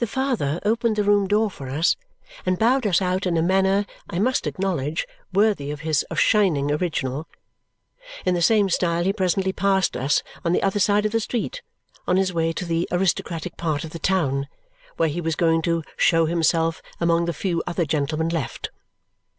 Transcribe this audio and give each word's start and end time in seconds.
The 0.00 0.06
father 0.06 0.60
opened 0.66 0.96
the 0.96 1.02
room 1.02 1.26
door 1.26 1.50
for 1.50 1.70
us 1.70 1.96
and 2.44 2.58
bowed 2.58 2.86
us 2.86 3.00
out 3.00 3.24
in 3.24 3.38
a 3.38 3.42
manner, 3.42 3.86
I 4.10 4.18
must 4.18 4.46
acknowledge, 4.46 5.06
worthy 5.32 5.70
of 5.70 5.80
his 5.80 6.04
shining 6.14 6.70
original. 6.70 7.26
In 8.26 8.34
the 8.34 8.42
same 8.42 8.68
style 8.68 9.02
he 9.04 9.14
presently 9.14 9.54
passed 9.54 9.96
us 9.96 10.22
on 10.44 10.52
the 10.52 10.62
other 10.62 10.78
side 10.78 11.06
of 11.06 11.12
the 11.12 11.20
street, 11.20 11.62
on 12.06 12.18
his 12.18 12.34
way 12.34 12.52
to 12.52 12.66
the 12.66 12.86
aristocratic 12.92 13.56
part 13.56 13.82
of 13.82 13.92
the 13.92 13.98
town, 13.98 14.46
where 14.98 15.08
he 15.08 15.22
was 15.22 15.34
going 15.34 15.62
to 15.62 15.82
show 15.96 16.26
himself 16.26 16.82
among 17.00 17.24
the 17.24 17.32
few 17.32 17.62
other 17.66 17.86
gentlemen 17.86 18.28
left. 18.28 18.68